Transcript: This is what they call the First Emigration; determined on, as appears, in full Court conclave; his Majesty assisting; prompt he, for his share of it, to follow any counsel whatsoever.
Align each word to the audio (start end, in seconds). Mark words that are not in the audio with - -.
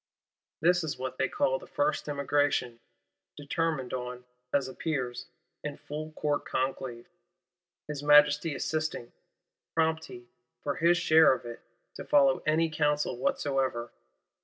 This 0.61 0.83
is 0.83 0.97
what 0.97 1.19
they 1.19 1.29
call 1.29 1.59
the 1.59 1.67
First 1.67 2.09
Emigration; 2.09 2.79
determined 3.37 3.93
on, 3.93 4.25
as 4.51 4.67
appears, 4.67 5.27
in 5.63 5.77
full 5.77 6.11
Court 6.13 6.43
conclave; 6.43 7.05
his 7.87 8.01
Majesty 8.01 8.55
assisting; 8.55 9.11
prompt 9.75 10.05
he, 10.05 10.25
for 10.63 10.77
his 10.77 10.97
share 10.97 11.31
of 11.33 11.45
it, 11.45 11.59
to 11.97 12.03
follow 12.03 12.41
any 12.47 12.67
counsel 12.67 13.15
whatsoever. 13.15 13.91